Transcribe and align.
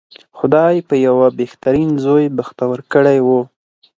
خدای 0.37 0.75
په 0.89 0.95
یوه 1.07 1.27
بهترین 1.39 1.89
زوی 2.03 2.25
بختور 2.37 2.77
کړی 2.93 3.17
و. 3.25 3.27